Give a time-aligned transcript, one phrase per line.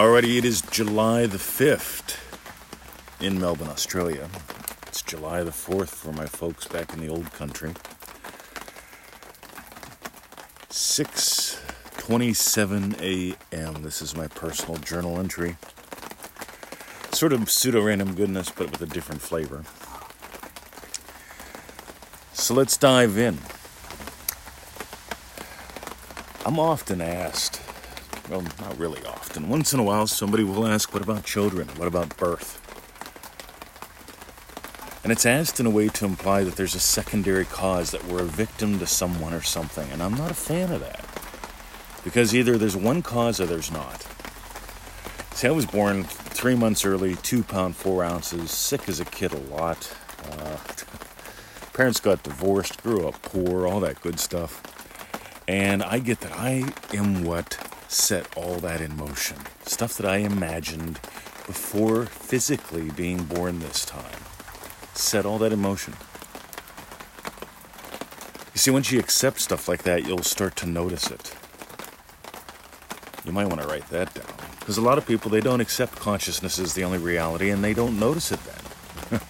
[0.00, 2.16] Alrighty, it is July the 5th
[3.20, 4.30] in Melbourne, Australia.
[4.86, 7.74] It's July the 4th for my folks back in the old country.
[10.70, 13.82] 6:27 a.m.
[13.82, 15.58] This is my personal journal entry.
[17.12, 19.64] Sort of pseudo random goodness, but with a different flavor.
[22.32, 23.36] So let's dive in.
[26.46, 27.59] I'm often asked,
[28.30, 31.66] well, not really often, once in a while somebody will ask, what about children?
[31.76, 32.58] What about birth?
[35.02, 38.20] And it's asked in a way to imply that there's a secondary cause, that we're
[38.20, 39.90] a victim to someone or something.
[39.90, 41.04] And I'm not a fan of that.
[42.04, 44.06] Because either there's one cause or there's not.
[45.32, 49.32] See, I was born three months early, two pound, four ounces, sick as a kid
[49.32, 49.92] a lot.
[50.32, 50.56] Uh,
[51.72, 54.62] parents got divorced, grew up poor, all that good stuff.
[55.48, 59.36] And I get that I am what set all that in motion.
[59.64, 61.00] Stuff that I imagined
[61.46, 64.20] before physically being born this time.
[64.94, 65.94] Set all that in motion.
[68.54, 71.34] You see, once you accept stuff like that, you'll start to notice it.
[73.24, 74.26] You might want to write that down.
[74.60, 77.74] Because a lot of people, they don't accept consciousness as the only reality and they
[77.74, 79.20] don't notice it then.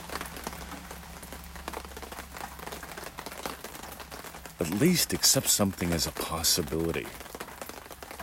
[4.61, 7.07] At least accept something as a possibility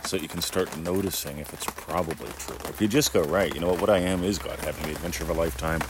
[0.08, 2.56] so you can start noticing if it's probably true.
[2.70, 4.92] If you just go, right, you know what, what I am is God having the
[4.92, 5.82] adventure of a lifetime.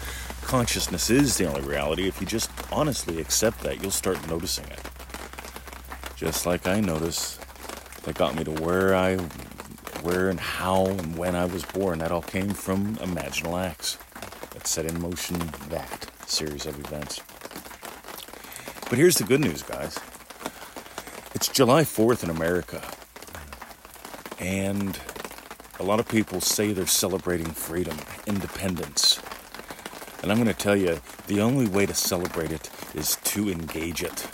[0.43, 2.09] Consciousness is the only reality.
[2.09, 4.81] If you just honestly accept that, you'll start noticing it.
[6.17, 7.39] Just like I notice
[8.03, 9.19] that got me to where I,
[10.03, 12.01] where and how and when I was born.
[12.01, 13.99] That all came from imaginal acts
[14.51, 15.39] that set in motion
[15.69, 17.21] that series of events.
[18.91, 19.97] But here's the good news, guys.
[21.37, 22.83] It's July 4th in America.
[24.41, 24.99] And
[25.81, 29.21] a lot of people say they're celebrating freedom, independence.
[30.23, 34.03] And I'm going to tell you the only way to celebrate it is to engage
[34.03, 34.27] it.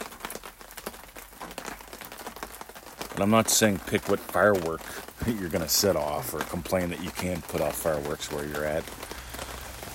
[3.12, 4.82] And I'm not saying pick what firework
[5.26, 8.64] you're going to set off or complain that you can't put off fireworks where you're
[8.64, 8.84] at.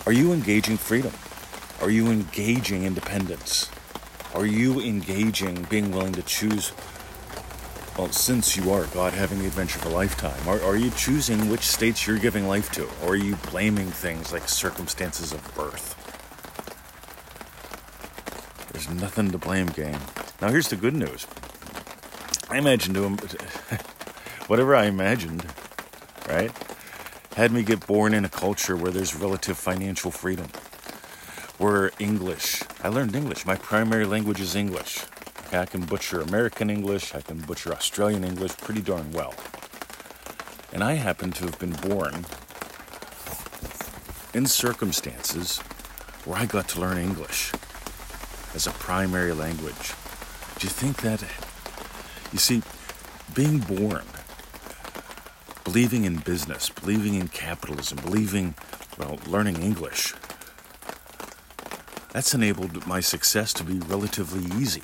[0.05, 1.11] Are you engaging freedom?
[1.81, 3.69] Are you engaging independence?
[4.33, 6.71] Are you engaging being willing to choose
[7.99, 11.49] well, since you are God having the adventure of a lifetime, are, are you choosing
[11.49, 12.85] which states you're giving life to?
[13.03, 15.97] Or are you blaming things like circumstances of birth?
[18.71, 19.97] There's nothing to blame, gang.
[20.41, 21.27] Now, here's the good news.
[22.49, 23.17] I imagined to him,
[24.47, 25.45] whatever I imagined,
[26.29, 26.53] right,
[27.35, 30.47] had me get born in a culture where there's relative financial freedom.
[31.57, 33.45] Where English, I learned English.
[33.45, 34.99] My primary language is English.
[35.57, 39.33] I can butcher American English, I can butcher Australian English pretty darn well.
[40.71, 42.25] And I happen to have been born
[44.33, 45.57] in circumstances
[46.25, 47.51] where I got to learn English
[48.53, 49.93] as a primary language.
[50.59, 51.23] Do you think that?
[52.31, 52.61] You see,
[53.33, 54.03] being born,
[55.63, 58.53] believing in business, believing in capitalism, believing,
[58.99, 60.13] well, learning English,
[62.11, 64.83] that's enabled my success to be relatively easy.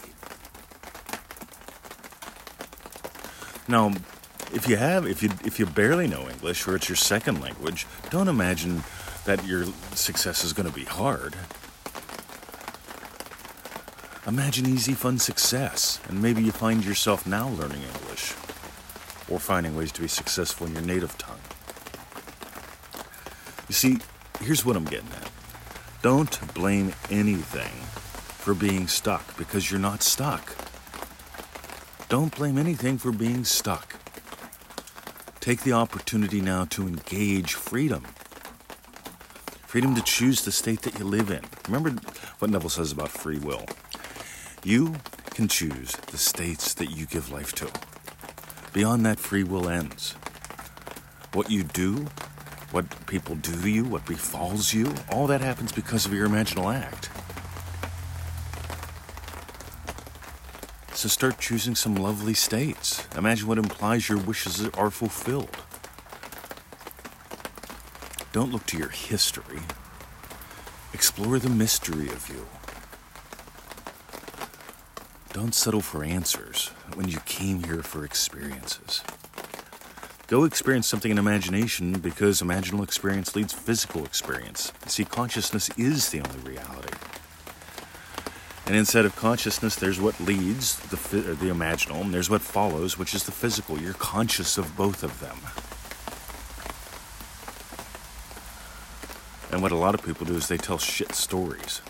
[3.68, 3.94] Now,
[4.53, 7.88] if you have, if you if you barely know English or it's your second language,
[8.09, 8.84] don't imagine
[9.26, 11.36] that your success is going to be hard.
[14.28, 18.34] Imagine easy, fun success, and maybe you find yourself now learning English
[19.30, 21.40] or finding ways to be successful in your native tongue.
[23.68, 23.97] You see,
[24.42, 25.32] here's what I'm getting at.
[26.02, 27.72] Don't blame anything
[28.38, 30.65] for being stuck because you're not stuck.
[32.07, 33.95] Don't blame anything for being stuck.
[35.39, 38.03] Take the opportunity now to engage freedom.
[39.66, 41.41] Freedom to choose the state that you live in.
[41.67, 41.99] Remember
[42.38, 43.66] what Neville says about free will.
[44.63, 44.95] You
[45.31, 47.71] can choose the states that you give life to.
[48.72, 50.13] Beyond that, free will ends.
[51.33, 52.05] What you do,
[52.72, 56.73] what people do to you, what befalls you, all that happens because of your imaginal
[56.73, 57.09] act.
[61.05, 63.05] So start choosing some lovely states.
[63.16, 65.55] Imagine what implies your wishes are fulfilled.
[68.31, 69.59] Don't look to your history.
[70.96, 72.47] Explore the mystery of you.
[75.31, 79.03] Don't settle for answers when you came here for experiences.
[80.25, 84.73] Go experience something in imagination because imaginal experience leads physical experience.
[84.87, 86.95] See, consciousness is the only reality.
[88.67, 92.97] And inside of consciousness, there's what leads, the, uh, the imaginal, and there's what follows,
[92.97, 93.79] which is the physical.
[93.79, 95.38] You're conscious of both of them.
[99.52, 101.82] And what a lot of people do is they tell shit stories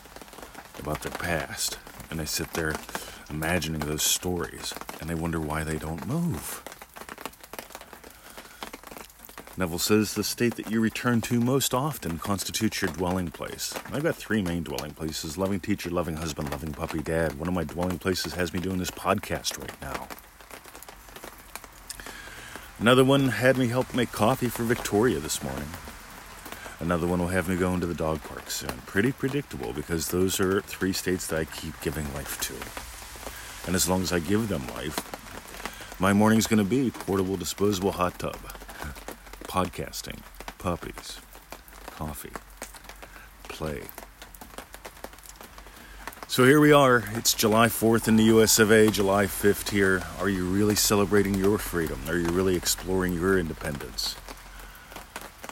[0.78, 1.80] about their past.
[2.12, 2.76] And they sit there
[3.30, 6.62] imagining those stories and they wonder why they don't move.
[9.58, 13.74] Neville says the state that you return to most often constitutes your dwelling place.
[13.94, 17.40] I've got three main dwelling places loving teacher, loving husband, loving puppy dad.
[17.40, 20.10] One of my dwelling places has me doing this podcast right now.
[22.80, 25.70] Another one had me help make coffee for Victoria this morning.
[26.82, 28.82] Another one will have me going to the dog park soon.
[28.86, 33.66] Pretty predictable because those are three states that I keep giving life to.
[33.68, 35.00] And as long as I give them life,
[35.98, 38.36] my morning's going to be portable disposable hot tub,
[39.56, 40.20] podcasting,
[40.58, 41.22] puppies,
[41.92, 42.34] coffee,
[43.44, 43.84] play.
[46.28, 47.06] So here we are.
[47.14, 50.04] It's July 4th in the US of A, July 5th here.
[50.20, 52.02] Are you really celebrating your freedom?
[52.10, 54.18] Are you really exploring your independence?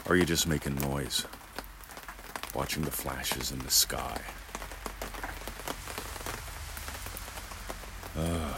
[0.08, 1.26] Are you just making noise?
[2.54, 4.20] Watching the flashes in the sky?
[8.18, 8.54] Uh.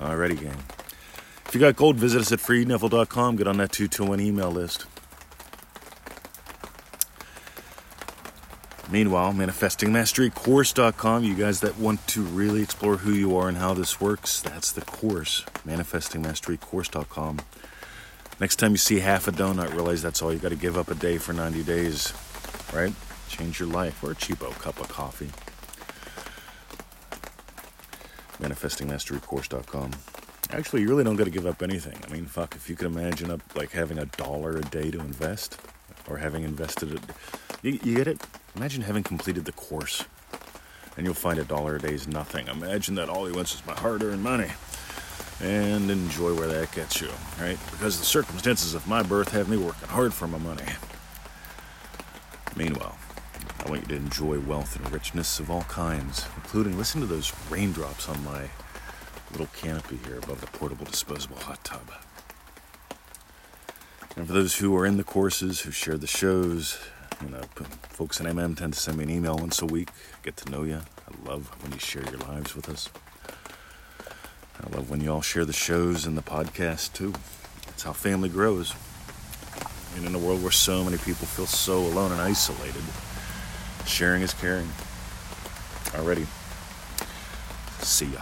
[0.00, 0.79] Alrighty, gang.
[1.50, 3.34] If you got gold, visit us at freeneville.com.
[3.34, 4.86] Get on that 221 email list.
[8.88, 14.00] Meanwhile, manifestingmasterycourse.com, you guys that want to really explore who you are and how this
[14.00, 15.44] works, that's the course.
[15.66, 17.40] Manifestingmasterycourse.com.
[18.38, 20.88] Next time you see half a donut, realize that's all you got to give up
[20.88, 22.12] a day for 90 days,
[22.72, 22.94] right?
[23.28, 25.32] Change your life or a cheapo cup of coffee.
[28.40, 29.90] Manifestingmasterycourse.com.
[30.52, 31.96] Actually, you really don't got to give up anything.
[32.06, 34.98] I mean, fuck, if you can imagine up like having a dollar a day to
[34.98, 35.58] invest
[36.08, 37.00] or having invested it,
[37.62, 38.20] you, you get it?
[38.56, 40.04] Imagine having completed the course
[40.96, 42.48] and you'll find a dollar a day is nothing.
[42.48, 44.50] Imagine that all he wants is my hard earned money.
[45.40, 47.08] And enjoy where that gets you,
[47.40, 47.58] right?
[47.70, 50.66] Because the circumstances of my birth have me working hard for my money.
[52.56, 52.98] Meanwhile,
[53.64, 57.32] I want you to enjoy wealth and richness of all kinds, including listen to those
[57.48, 58.50] raindrops on my
[59.32, 61.90] little canopy here above the portable disposable hot tub.
[64.16, 66.78] And for those who are in the courses, who share the shows,
[67.22, 67.42] you know,
[67.88, 69.90] folks in MM tend to send me an email once a week,
[70.22, 70.80] get to know you.
[70.80, 72.88] I love when you share your lives with us.
[74.62, 77.14] I love when you all share the shows and the podcast too.
[77.66, 78.74] That's how family grows.
[79.96, 82.82] And in a world where so many people feel so alone and isolated,
[83.86, 84.68] sharing is caring.
[85.94, 86.26] Already.
[87.80, 88.20] See ya.